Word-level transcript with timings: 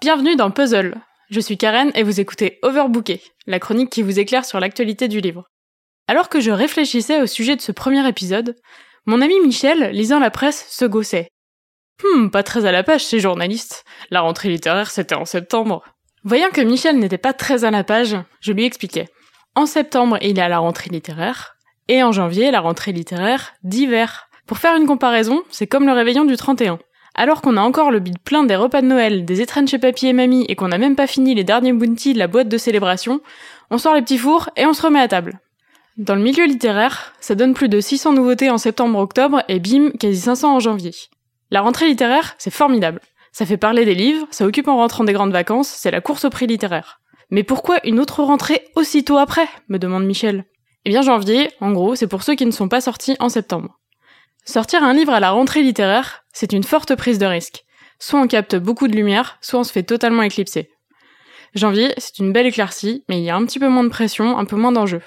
Bienvenue 0.00 0.34
dans 0.34 0.50
Puzzle. 0.50 0.94
Je 1.28 1.40
suis 1.40 1.58
Karen 1.58 1.92
et 1.94 2.02
vous 2.04 2.20
écoutez 2.20 2.58
Overbooké, 2.62 3.20
la 3.46 3.58
chronique 3.58 3.90
qui 3.90 4.00
vous 4.00 4.18
éclaire 4.18 4.46
sur 4.46 4.58
l'actualité 4.58 5.08
du 5.08 5.20
livre. 5.20 5.44
Alors 6.08 6.30
que 6.30 6.40
je 6.40 6.50
réfléchissais 6.50 7.20
au 7.20 7.26
sujet 7.26 7.54
de 7.54 7.60
ce 7.60 7.70
premier 7.70 8.08
épisode, 8.08 8.56
mon 9.04 9.20
ami 9.20 9.38
Michel, 9.40 9.90
lisant 9.90 10.18
la 10.18 10.30
presse, 10.30 10.66
se 10.70 10.86
gossait. 10.86 11.28
Hmm, 12.02 12.30
pas 12.30 12.42
très 12.42 12.64
à 12.64 12.72
la 12.72 12.82
page 12.82 13.04
ces 13.04 13.20
journalistes. 13.20 13.84
La 14.08 14.22
rentrée 14.22 14.48
littéraire, 14.48 14.90
c'était 14.90 15.16
en 15.16 15.26
septembre. 15.26 15.84
Voyant 16.24 16.48
que 16.48 16.62
Michel 16.62 16.98
n'était 16.98 17.18
pas 17.18 17.34
très 17.34 17.64
à 17.64 17.70
la 17.70 17.84
page, 17.84 18.16
je 18.40 18.52
lui 18.52 18.64
expliquais. 18.64 19.10
En 19.54 19.66
septembre, 19.66 20.16
il 20.22 20.34
y 20.34 20.40
a 20.40 20.48
la 20.48 20.60
rentrée 20.60 20.88
littéraire, 20.88 21.56
et 21.88 22.02
en 22.02 22.10
janvier, 22.10 22.50
la 22.50 22.60
rentrée 22.60 22.92
littéraire 22.92 23.52
d'hiver. 23.64 24.30
Pour 24.46 24.56
faire 24.56 24.76
une 24.76 24.86
comparaison, 24.86 25.42
c'est 25.50 25.66
comme 25.66 25.84
le 25.84 25.92
réveillon 25.92 26.24
du 26.24 26.38
31. 26.38 26.78
Alors 27.20 27.42
qu'on 27.42 27.58
a 27.58 27.60
encore 27.60 27.90
le 27.90 28.00
bide 28.00 28.18
plein 28.18 28.44
des 28.44 28.56
repas 28.56 28.80
de 28.80 28.86
Noël, 28.86 29.26
des 29.26 29.42
étrennes 29.42 29.68
chez 29.68 29.78
papy 29.78 30.06
et 30.06 30.14
mamie 30.14 30.46
et 30.48 30.56
qu'on 30.56 30.68
n'a 30.68 30.78
même 30.78 30.96
pas 30.96 31.06
fini 31.06 31.34
les 31.34 31.44
derniers 31.44 31.74
bounty 31.74 32.14
de 32.14 32.18
la 32.18 32.28
boîte 32.28 32.48
de 32.48 32.56
célébration, 32.56 33.20
on 33.70 33.76
sort 33.76 33.94
les 33.94 34.00
petits 34.00 34.16
fours 34.16 34.48
et 34.56 34.64
on 34.64 34.72
se 34.72 34.80
remet 34.80 35.00
à 35.00 35.06
table. 35.06 35.38
Dans 35.98 36.14
le 36.14 36.22
milieu 36.22 36.46
littéraire, 36.46 37.12
ça 37.20 37.34
donne 37.34 37.52
plus 37.52 37.68
de 37.68 37.78
600 37.78 38.14
nouveautés 38.14 38.48
en 38.48 38.56
septembre-octobre 38.56 39.42
et 39.48 39.60
bim, 39.60 39.90
quasi 40.00 40.18
500 40.18 40.54
en 40.54 40.60
janvier. 40.60 40.92
La 41.50 41.60
rentrée 41.60 41.88
littéraire, 41.88 42.36
c'est 42.38 42.50
formidable. 42.50 43.02
Ça 43.32 43.44
fait 43.44 43.58
parler 43.58 43.84
des 43.84 43.94
livres, 43.94 44.26
ça 44.30 44.46
occupe 44.46 44.68
en 44.68 44.76
rentrant 44.76 45.04
des 45.04 45.12
grandes 45.12 45.32
vacances, 45.32 45.68
c'est 45.68 45.90
la 45.90 46.00
course 46.00 46.24
au 46.24 46.30
prix 46.30 46.46
littéraire. 46.46 47.00
Mais 47.28 47.42
pourquoi 47.42 47.80
une 47.84 48.00
autre 48.00 48.22
rentrée 48.22 48.64
aussitôt 48.76 49.18
après? 49.18 49.46
me 49.68 49.78
demande 49.78 50.06
Michel. 50.06 50.46
Eh 50.86 50.88
bien 50.88 51.02
janvier, 51.02 51.50
en 51.60 51.72
gros, 51.72 51.96
c'est 51.96 52.06
pour 52.06 52.22
ceux 52.22 52.34
qui 52.34 52.46
ne 52.46 52.50
sont 52.50 52.70
pas 52.70 52.80
sortis 52.80 53.16
en 53.20 53.28
septembre. 53.28 53.79
Sortir 54.44 54.82
un 54.82 54.94
livre 54.94 55.12
à 55.12 55.20
la 55.20 55.30
rentrée 55.30 55.62
littéraire, 55.62 56.24
c'est 56.32 56.52
une 56.52 56.64
forte 56.64 56.96
prise 56.96 57.18
de 57.18 57.26
risque. 57.26 57.64
Soit 57.98 58.20
on 58.20 58.26
capte 58.26 58.56
beaucoup 58.56 58.88
de 58.88 58.96
lumière, 58.96 59.38
soit 59.40 59.60
on 59.60 59.64
se 59.64 59.72
fait 59.72 59.82
totalement 59.82 60.22
éclipser. 60.22 60.70
Janvier, 61.54 61.92
c'est 61.98 62.18
une 62.18 62.32
belle 62.32 62.46
éclaircie, 62.46 63.04
mais 63.08 63.18
il 63.18 63.24
y 63.24 63.30
a 63.30 63.36
un 63.36 63.44
petit 63.44 63.58
peu 63.58 63.68
moins 63.68 63.84
de 63.84 63.88
pression, 63.88 64.38
un 64.38 64.44
peu 64.44 64.56
moins 64.56 64.72
d'enjeux. 64.72 65.02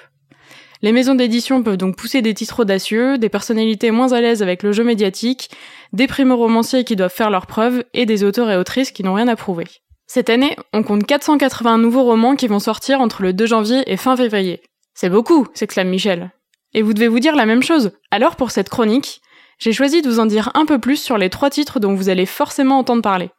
Les 0.82 0.92
maisons 0.92 1.14
d'édition 1.14 1.62
peuvent 1.62 1.78
donc 1.78 1.96
pousser 1.96 2.20
des 2.20 2.34
titres 2.34 2.60
audacieux, 2.60 3.16
des 3.16 3.30
personnalités 3.30 3.90
moins 3.90 4.12
à 4.12 4.20
l'aise 4.20 4.42
avec 4.42 4.62
le 4.62 4.72
jeu 4.72 4.84
médiatique, 4.84 5.50
des 5.92 6.06
primo-romanciers 6.06 6.84
qui 6.84 6.94
doivent 6.94 7.12
faire 7.12 7.30
leurs 7.30 7.46
preuves 7.46 7.84
et 7.94 8.04
des 8.04 8.22
auteurs 8.22 8.50
et 8.50 8.56
autrices 8.56 8.90
qui 8.90 9.02
n'ont 9.02 9.14
rien 9.14 9.28
à 9.28 9.36
prouver. 9.36 9.64
Cette 10.06 10.28
année, 10.28 10.56
on 10.74 10.82
compte 10.82 11.06
480 11.06 11.78
nouveaux 11.78 12.04
romans 12.04 12.36
qui 12.36 12.48
vont 12.48 12.58
sortir 12.58 13.00
entre 13.00 13.22
le 13.22 13.32
2 13.32 13.46
janvier 13.46 13.82
et 13.86 13.96
fin 13.96 14.16
février. 14.16 14.62
C'est 14.92 15.08
beaucoup, 15.08 15.46
s'exclame 15.54 15.88
Michel. 15.88 16.30
Et 16.74 16.82
vous 16.82 16.92
devez 16.92 17.08
vous 17.08 17.20
dire 17.20 17.34
la 17.34 17.46
même 17.46 17.62
chose. 17.62 17.92
Alors 18.10 18.36
pour 18.36 18.50
cette 18.50 18.68
chronique, 18.68 19.22
j'ai 19.64 19.72
choisi 19.72 20.02
de 20.02 20.10
vous 20.10 20.20
en 20.20 20.26
dire 20.26 20.50
un 20.52 20.66
peu 20.66 20.78
plus 20.78 21.02
sur 21.02 21.16
les 21.16 21.30
trois 21.30 21.48
titres 21.48 21.80
dont 21.80 21.94
vous 21.94 22.10
allez 22.10 22.26
forcément 22.26 22.76
entendre 22.76 23.00
parler. 23.00 23.30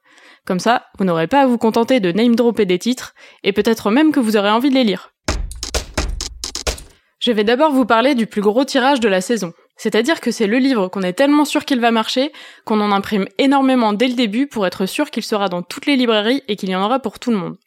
Comme 0.44 0.58
ça, 0.58 0.88
vous 0.98 1.06
n'aurez 1.06 1.28
pas 1.28 1.42
à 1.42 1.46
vous 1.46 1.60
contenter 1.60 2.00
de 2.00 2.12
name 2.12 2.36
dropper 2.36 2.66
des 2.66 2.80
titres, 2.80 3.14
et 3.44 3.54
peut-être 3.54 3.92
même 3.92 4.12
que 4.12 4.20
vous 4.20 4.36
aurez 4.36 4.50
envie 4.50 4.72
de 4.72 4.74
les 4.74 4.84
lire. 4.84 5.12
Je 7.20 7.32
vais 7.32 7.44
d'abord 7.44 7.72
vous 7.72 7.86
parler 7.86 8.16
du 8.16 8.26
plus 8.26 8.42
gros 8.42 8.66
tirage 8.66 9.00
de 9.00 9.08
la 9.08 9.22
saison. 9.22 9.54
C'est-à-dire 9.78 10.20
que 10.20 10.32
c'est 10.32 10.48
le 10.48 10.58
livre 10.58 10.88
qu'on 10.88 11.04
est 11.04 11.14
tellement 11.14 11.46
sûr 11.46 11.64
qu'il 11.64 11.80
va 11.80 11.92
marcher 11.92 12.32
qu'on 12.66 12.82
en 12.82 12.92
imprime 12.92 13.28
énormément 13.38 13.94
dès 13.94 14.08
le 14.08 14.16
début 14.16 14.48
pour 14.48 14.66
être 14.66 14.88
sûr 14.88 15.12
qu'il 15.12 15.24
sera 15.24 15.48
dans 15.48 15.62
toutes 15.62 15.86
les 15.86 15.96
librairies 15.96 16.42
et 16.48 16.56
qu'il 16.56 16.70
y 16.70 16.76
en 16.76 16.84
aura 16.84 16.98
pour 16.98 17.20
tout 17.20 17.30
le 17.30 17.38
monde. 17.38 17.58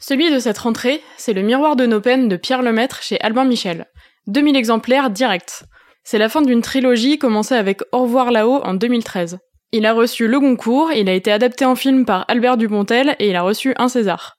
Celui 0.00 0.32
de 0.32 0.40
cette 0.40 0.58
rentrée, 0.58 1.00
c'est 1.16 1.32
Le 1.32 1.42
Miroir 1.42 1.76
de 1.76 1.86
nos 1.86 2.00
peines 2.00 2.26
de 2.26 2.34
Pierre 2.34 2.62
Lemaître 2.62 3.04
chez 3.04 3.20
Albin 3.20 3.44
Michel. 3.44 3.86
2000 4.26 4.56
exemplaires 4.56 5.10
direct. 5.10 5.64
C'est 6.10 6.18
la 6.18 6.28
fin 6.28 6.42
d'une 6.42 6.60
trilogie 6.60 7.18
commencée 7.18 7.54
avec 7.54 7.82
Au 7.92 8.00
revoir 8.00 8.32
là-haut 8.32 8.60
en 8.64 8.74
2013. 8.74 9.38
Il 9.70 9.86
a 9.86 9.92
reçu 9.92 10.26
le 10.26 10.40
Goncourt, 10.40 10.90
il 10.90 11.08
a 11.08 11.12
été 11.12 11.30
adapté 11.30 11.64
en 11.64 11.76
film 11.76 12.04
par 12.04 12.24
Albert 12.26 12.56
Dupontel 12.56 13.14
et 13.20 13.28
il 13.28 13.36
a 13.36 13.42
reçu 13.42 13.74
un 13.76 13.86
César. 13.86 14.36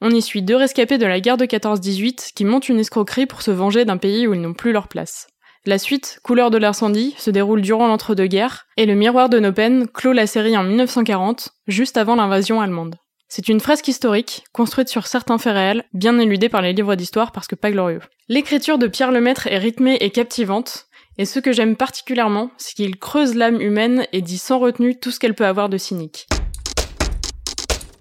On 0.00 0.08
y 0.08 0.22
suit 0.22 0.40
deux 0.40 0.56
rescapés 0.56 0.96
de 0.96 1.04
la 1.04 1.20
guerre 1.20 1.36
de 1.36 1.44
14-18 1.44 2.32
qui 2.34 2.46
montent 2.46 2.70
une 2.70 2.78
escroquerie 2.78 3.26
pour 3.26 3.42
se 3.42 3.50
venger 3.50 3.84
d'un 3.84 3.98
pays 3.98 4.26
où 4.26 4.32
ils 4.32 4.40
n'ont 4.40 4.54
plus 4.54 4.72
leur 4.72 4.88
place. 4.88 5.26
La 5.66 5.76
suite, 5.76 6.20
Couleur 6.22 6.50
de 6.50 6.56
l'incendie, 6.56 7.14
se 7.18 7.28
déroule 7.28 7.60
durant 7.60 7.86
l'entre-deux-guerres, 7.86 8.64
et 8.78 8.86
Le 8.86 8.94
Miroir 8.94 9.28
de 9.28 9.40
nos 9.40 9.52
clôt 9.92 10.14
la 10.14 10.26
série 10.26 10.56
en 10.56 10.64
1940, 10.64 11.50
juste 11.66 11.98
avant 11.98 12.16
l'invasion 12.16 12.62
allemande. 12.62 12.96
C'est 13.28 13.48
une 13.48 13.60
fresque 13.60 13.88
historique, 13.88 14.44
construite 14.52 14.88
sur 14.88 15.06
certains 15.06 15.38
faits 15.38 15.54
réels, 15.54 15.84
bien 15.92 16.18
éludée 16.18 16.48
par 16.48 16.62
les 16.62 16.72
livres 16.72 16.94
d'histoire 16.94 17.32
parce 17.32 17.48
que 17.48 17.56
pas 17.56 17.72
glorieux. 17.72 18.00
L'écriture 18.28 18.78
de 18.78 18.86
Pierre 18.86 19.10
Lemaître 19.10 19.48
est 19.48 19.58
rythmée 19.58 19.96
et 20.00 20.10
captivante, 20.10 20.86
et 21.18 21.24
ce 21.24 21.38
que 21.38 21.52
j'aime 21.52 21.76
particulièrement, 21.76 22.50
c'est 22.56 22.74
qu'il 22.74 22.98
creuse 22.98 23.34
l'âme 23.34 23.60
humaine 23.60 24.06
et 24.12 24.22
dit 24.22 24.38
sans 24.38 24.58
retenue 24.58 24.98
tout 24.98 25.10
ce 25.10 25.20
qu'elle 25.20 25.34
peut 25.34 25.46
avoir 25.46 25.68
de 25.68 25.78
cynique. 25.78 26.26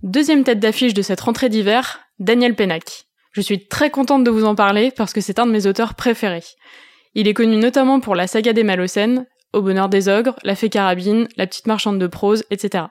Deuxième 0.02 0.44
tête 0.44 0.60
d'affiche 0.60 0.94
de 0.94 1.02
cette 1.02 1.22
rentrée 1.22 1.50
d'hiver, 1.50 2.02
Daniel 2.20 2.56
Pennac. 2.56 3.06
Je 3.32 3.42
suis 3.42 3.68
très 3.68 3.90
contente 3.90 4.24
de 4.24 4.32
vous 4.32 4.46
en 4.46 4.56
parler 4.56 4.92
parce 4.96 5.14
que 5.14 5.22
c'est 5.22 5.40
un 5.40 5.46
de 5.46 5.52
mes 5.52 5.66
auteurs 5.66 5.96
préférés. 5.96 6.44
Il 7.16 7.28
est 7.28 7.34
connu 7.34 7.58
notamment 7.58 8.00
pour 8.00 8.16
la 8.16 8.28
saga 8.28 8.54
des 8.54 8.64
Malocènes, 8.64 9.26
Au 9.54 9.62
bonheur 9.62 9.88
des 9.88 10.10
ogres, 10.10 10.36
La 10.44 10.56
fée 10.56 10.70
carabine, 10.70 11.28
La 11.38 11.48
petite 11.48 11.68
marchande 11.68 12.00
de 12.00 12.08
prose, 12.08 12.44
etc. 12.50 12.86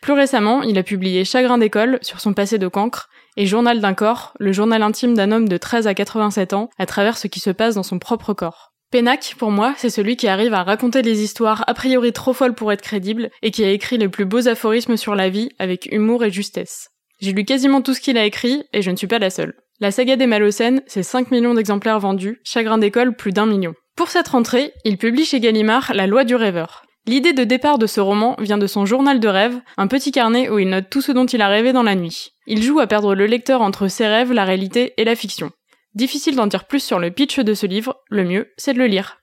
Plus 0.00 0.12
récemment, 0.12 0.62
il 0.62 0.78
a 0.78 0.82
publié 0.82 1.24
Chagrin 1.24 1.58
d'école 1.58 1.98
sur 2.02 2.20
son 2.20 2.32
passé 2.32 2.58
de 2.58 2.68
cancre 2.68 3.08
et 3.36 3.46
Journal 3.46 3.80
d'un 3.80 3.94
corps, 3.94 4.32
le 4.38 4.52
journal 4.52 4.82
intime 4.82 5.14
d'un 5.14 5.32
homme 5.32 5.48
de 5.48 5.56
13 5.56 5.86
à 5.86 5.94
87 5.94 6.52
ans 6.54 6.70
à 6.78 6.86
travers 6.86 7.18
ce 7.18 7.26
qui 7.26 7.40
se 7.40 7.50
passe 7.50 7.74
dans 7.74 7.82
son 7.82 7.98
propre 7.98 8.32
corps. 8.32 8.75
Pennac, 8.92 9.34
pour 9.38 9.50
moi, 9.50 9.74
c'est 9.76 9.90
celui 9.90 10.16
qui 10.16 10.28
arrive 10.28 10.54
à 10.54 10.62
raconter 10.62 11.02
des 11.02 11.22
histoires 11.22 11.64
a 11.66 11.74
priori 11.74 12.12
trop 12.12 12.32
folles 12.32 12.54
pour 12.54 12.72
être 12.72 12.82
crédibles 12.82 13.30
et 13.42 13.50
qui 13.50 13.64
a 13.64 13.70
écrit 13.70 13.98
les 13.98 14.08
plus 14.08 14.24
beaux 14.24 14.46
aphorismes 14.46 14.96
sur 14.96 15.16
la 15.16 15.28
vie 15.28 15.50
avec 15.58 15.88
humour 15.90 16.24
et 16.24 16.30
justesse. 16.30 16.90
J'ai 17.20 17.32
lu 17.32 17.44
quasiment 17.44 17.82
tout 17.82 17.94
ce 17.94 18.00
qu'il 18.00 18.16
a 18.16 18.24
écrit 18.24 18.62
et 18.72 18.82
je 18.82 18.90
ne 18.90 18.96
suis 18.96 19.08
pas 19.08 19.18
la 19.18 19.30
seule. 19.30 19.54
La 19.80 19.90
saga 19.90 20.16
des 20.16 20.26
Malocènes, 20.26 20.82
c'est 20.86 21.02
5 21.02 21.30
millions 21.30 21.54
d'exemplaires 21.54 21.98
vendus, 21.98 22.40
Chagrin 22.44 22.78
d'école 22.78 23.16
plus 23.16 23.32
d'un 23.32 23.46
million. 23.46 23.74
Pour 23.96 24.08
cette 24.08 24.28
rentrée, 24.28 24.72
il 24.84 24.98
publie 24.98 25.24
chez 25.24 25.40
Gallimard 25.40 25.92
La 25.94 26.06
loi 26.06 26.24
du 26.24 26.34
rêveur. 26.34 26.84
L'idée 27.06 27.32
de 27.32 27.44
départ 27.44 27.78
de 27.78 27.86
ce 27.86 28.00
roman 28.00 28.36
vient 28.38 28.58
de 28.58 28.66
son 28.66 28.86
journal 28.86 29.20
de 29.20 29.28
rêve, 29.28 29.60
un 29.76 29.86
petit 29.86 30.12
carnet 30.12 30.48
où 30.48 30.58
il 30.58 30.68
note 30.68 30.90
tout 30.90 31.00
ce 31.00 31.12
dont 31.12 31.26
il 31.26 31.42
a 31.42 31.48
rêvé 31.48 31.72
dans 31.72 31.82
la 31.82 31.94
nuit. 31.94 32.30
Il 32.46 32.62
joue 32.62 32.80
à 32.80 32.86
perdre 32.86 33.14
le 33.14 33.26
lecteur 33.26 33.62
entre 33.62 33.88
ses 33.88 34.06
rêves, 34.06 34.32
la 34.32 34.44
réalité 34.44 34.92
et 34.96 35.04
la 35.04 35.14
fiction. 35.14 35.50
Difficile 35.96 36.36
d'en 36.36 36.46
dire 36.46 36.66
plus 36.66 36.80
sur 36.80 36.98
le 36.98 37.10
pitch 37.10 37.40
de 37.40 37.54
ce 37.54 37.64
livre, 37.64 38.02
le 38.10 38.22
mieux, 38.24 38.52
c'est 38.58 38.74
de 38.74 38.78
le 38.78 38.84
lire. 38.84 39.22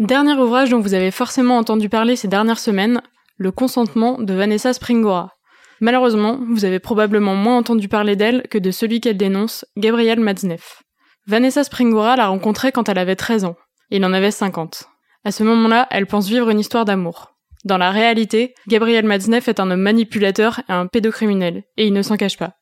Dernier 0.00 0.32
ouvrage 0.32 0.70
dont 0.70 0.80
vous 0.80 0.94
avez 0.94 1.12
forcément 1.12 1.56
entendu 1.56 1.88
parler 1.88 2.16
ces 2.16 2.26
dernières 2.26 2.58
semaines, 2.58 3.00
Le 3.36 3.52
consentement 3.52 4.20
de 4.20 4.34
Vanessa 4.34 4.72
Springora. 4.72 5.30
Malheureusement, 5.80 6.40
vous 6.50 6.64
avez 6.64 6.80
probablement 6.80 7.36
moins 7.36 7.58
entendu 7.58 7.86
parler 7.86 8.16
d'elle 8.16 8.48
que 8.48 8.58
de 8.58 8.72
celui 8.72 9.00
qu'elle 9.00 9.16
dénonce, 9.16 9.64
Gabriel 9.76 10.18
Matzneff. 10.18 10.82
Vanessa 11.28 11.62
Springora 11.62 12.16
l'a 12.16 12.26
rencontrée 12.26 12.72
quand 12.72 12.88
elle 12.88 12.98
avait 12.98 13.14
13 13.14 13.44
ans. 13.44 13.56
Il 13.90 14.04
en 14.04 14.12
avait 14.12 14.32
50. 14.32 14.88
À 15.22 15.30
ce 15.30 15.44
moment-là, 15.44 15.86
elle 15.92 16.06
pense 16.06 16.26
vivre 16.26 16.50
une 16.50 16.58
histoire 16.58 16.84
d'amour. 16.84 17.36
Dans 17.64 17.78
la 17.78 17.92
réalité, 17.92 18.52
Gabriel 18.66 19.04
Matzneff 19.04 19.46
est 19.46 19.60
un 19.60 19.70
homme 19.70 19.82
manipulateur 19.82 20.62
et 20.68 20.72
un 20.72 20.88
pédocriminel, 20.88 21.62
et 21.76 21.86
il 21.86 21.92
ne 21.92 22.02
s'en 22.02 22.16
cache 22.16 22.36
pas. 22.36 22.54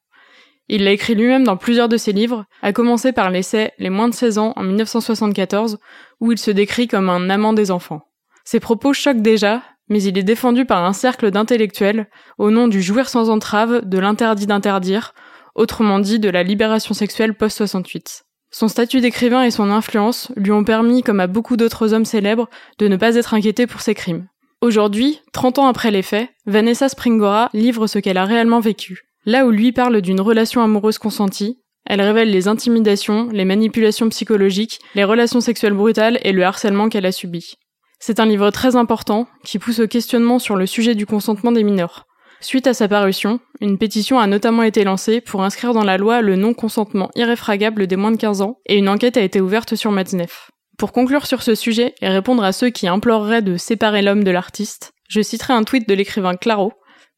Il 0.68 0.84
l'a 0.84 0.92
écrit 0.92 1.14
lui-même 1.14 1.44
dans 1.44 1.56
plusieurs 1.56 1.88
de 1.88 1.96
ses 1.96 2.12
livres, 2.12 2.46
à 2.62 2.72
commencer 2.72 3.12
par 3.12 3.30
l'essai 3.30 3.72
Les 3.78 3.90
moins 3.90 4.08
de 4.08 4.14
16 4.14 4.38
ans 4.38 4.52
en 4.56 4.62
1974, 4.62 5.78
où 6.20 6.32
il 6.32 6.38
se 6.38 6.50
décrit 6.50 6.88
comme 6.88 7.10
un 7.10 7.28
amant 7.28 7.52
des 7.52 7.70
enfants. 7.70 8.02
Ses 8.44 8.60
propos 8.60 8.92
choquent 8.92 9.22
déjà, 9.22 9.62
mais 9.88 10.02
il 10.02 10.16
est 10.16 10.22
défendu 10.22 10.64
par 10.64 10.84
un 10.84 10.92
cercle 10.92 11.30
d'intellectuels 11.30 12.08
au 12.38 12.50
nom 12.50 12.68
du 12.68 12.80
jouir 12.80 13.08
sans 13.08 13.28
entrave, 13.28 13.82
de 13.84 13.98
l'interdit 13.98 14.46
d'interdire, 14.46 15.14
autrement 15.54 15.98
dit 15.98 16.18
de 16.18 16.30
la 16.30 16.42
libération 16.42 16.94
sexuelle 16.94 17.34
post-68. 17.34 18.22
Son 18.50 18.68
statut 18.68 19.00
d'écrivain 19.00 19.42
et 19.42 19.50
son 19.50 19.70
influence 19.70 20.30
lui 20.36 20.52
ont 20.52 20.64
permis, 20.64 21.02
comme 21.02 21.20
à 21.20 21.26
beaucoup 21.26 21.56
d'autres 21.56 21.92
hommes 21.92 22.04
célèbres, 22.04 22.48
de 22.78 22.88
ne 22.88 22.96
pas 22.96 23.16
être 23.16 23.34
inquiété 23.34 23.66
pour 23.66 23.80
ses 23.80 23.94
crimes. 23.94 24.28
Aujourd'hui, 24.60 25.20
30 25.32 25.58
ans 25.58 25.66
après 25.66 25.90
les 25.90 26.02
faits, 26.02 26.30
Vanessa 26.46 26.88
Springora 26.88 27.50
livre 27.52 27.86
ce 27.86 27.98
qu'elle 27.98 28.16
a 28.16 28.24
réellement 28.24 28.60
vécu. 28.60 29.02
Là 29.26 29.46
où 29.46 29.50
lui 29.50 29.72
parle 29.72 30.02
d'une 30.02 30.20
relation 30.20 30.62
amoureuse 30.62 30.98
consentie, 30.98 31.60
elle 31.86 32.02
révèle 32.02 32.30
les 32.30 32.48
intimidations, 32.48 33.28
les 33.32 33.44
manipulations 33.44 34.08
psychologiques, 34.08 34.80
les 34.94 35.04
relations 35.04 35.40
sexuelles 35.40 35.72
brutales 35.72 36.18
et 36.22 36.32
le 36.32 36.44
harcèlement 36.44 36.88
qu'elle 36.88 37.06
a 37.06 37.12
subi. 37.12 37.54
C'est 38.00 38.20
un 38.20 38.26
livre 38.26 38.50
très 38.50 38.76
important 38.76 39.26
qui 39.44 39.58
pousse 39.58 39.80
au 39.80 39.86
questionnement 39.86 40.38
sur 40.38 40.56
le 40.56 40.66
sujet 40.66 40.94
du 40.94 41.06
consentement 41.06 41.52
des 41.52 41.64
mineurs. 41.64 42.04
Suite 42.40 42.66
à 42.66 42.74
sa 42.74 42.88
parution, 42.88 43.40
une 43.62 43.78
pétition 43.78 44.18
a 44.18 44.26
notamment 44.26 44.62
été 44.62 44.84
lancée 44.84 45.22
pour 45.22 45.42
inscrire 45.42 45.72
dans 45.72 45.84
la 45.84 45.96
loi 45.96 46.20
le 46.20 46.36
non-consentement 46.36 47.10
irréfragable 47.14 47.86
des 47.86 47.96
moins 47.96 48.12
de 48.12 48.18
15 48.18 48.42
ans 48.42 48.58
et 48.66 48.76
une 48.76 48.90
enquête 48.90 49.16
a 49.16 49.22
été 49.22 49.40
ouverte 49.40 49.74
sur 49.74 49.90
Matzneff. 49.90 50.50
Pour 50.76 50.92
conclure 50.92 51.26
sur 51.26 51.42
ce 51.42 51.54
sujet 51.54 51.94
et 52.02 52.08
répondre 52.08 52.44
à 52.44 52.52
ceux 52.52 52.68
qui 52.68 52.88
imploreraient 52.88 53.40
de 53.40 53.56
séparer 53.56 54.02
l'homme 54.02 54.24
de 54.24 54.30
l'artiste, 54.30 54.92
je 55.08 55.22
citerai 55.22 55.54
un 55.54 55.64
tweet 55.64 55.88
de 55.88 55.94
l'écrivain 55.94 56.34
Claro, 56.34 56.72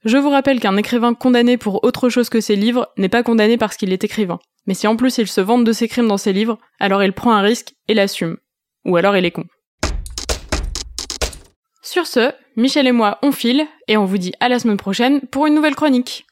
je 0.06 0.18
vous 0.18 0.30
rappelle 0.30 0.60
qu'un 0.60 0.76
écrivain 0.76 1.14
condamné 1.14 1.56
pour 1.56 1.82
autre 1.82 2.08
chose 2.08 2.28
que 2.28 2.40
ses 2.40 2.54
livres 2.54 2.88
n'est 2.96 3.08
pas 3.08 3.24
condamné 3.24 3.58
parce 3.58 3.76
qu'il 3.76 3.92
est 3.92 4.04
écrivain. 4.04 4.38
Mais 4.66 4.74
si 4.74 4.86
en 4.86 4.94
plus 4.94 5.18
il 5.18 5.26
se 5.26 5.40
vante 5.40 5.64
de 5.64 5.72
ses 5.72 5.88
crimes 5.88 6.06
dans 6.06 6.16
ses 6.16 6.32
livres, 6.32 6.58
alors 6.78 7.02
il 7.02 7.12
prend 7.12 7.32
un 7.32 7.40
risque 7.40 7.74
et 7.88 7.94
l'assume. 7.94 8.36
Ou 8.84 8.96
alors 8.96 9.16
il 9.16 9.24
est 9.24 9.32
con. 9.32 9.44
Sur 11.82 12.06
ce, 12.06 12.32
Michel 12.56 12.86
et 12.86 12.92
moi, 12.92 13.18
on 13.22 13.32
file, 13.32 13.66
et 13.88 13.96
on 13.96 14.04
vous 14.04 14.18
dit 14.18 14.32
à 14.38 14.48
la 14.48 14.60
semaine 14.60 14.76
prochaine 14.76 15.20
pour 15.22 15.46
une 15.46 15.54
nouvelle 15.54 15.74
chronique. 15.74 16.24